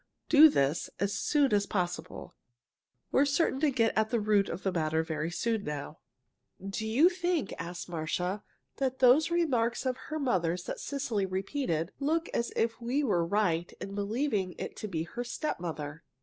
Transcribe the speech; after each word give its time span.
Do 0.29 0.49
this 0.49 0.89
as 0.99 1.13
soon 1.13 1.53
as 1.53 1.67
possible. 1.67 2.33
We're 3.11 3.25
certain 3.27 3.59
to 3.59 3.69
get 3.69 3.95
at 3.95 4.09
the 4.09 4.19
root 4.19 4.49
of 4.49 4.63
the 4.63 4.71
matter 4.71 5.03
very 5.03 5.29
soon 5.29 5.63
now." 5.63 5.99
"Do 6.59 6.87
you 6.87 7.07
think," 7.07 7.53
asked 7.59 7.87
Marcia, 7.87 8.43
"that 8.77 8.97
those 8.97 9.29
remarks 9.29 9.85
of 9.85 9.97
her 10.09 10.17
mother's 10.17 10.63
that 10.63 10.79
Cecily 10.79 11.27
repeated 11.27 11.91
look 11.99 12.29
as 12.29 12.51
if 12.55 12.81
we 12.81 13.03
were 13.03 13.23
right 13.23 13.71
in 13.79 13.93
believing 13.93 14.55
it 14.57 14.75
to 14.77 14.87
be 14.87 15.03
her 15.03 15.23
stepmother?" 15.23 16.03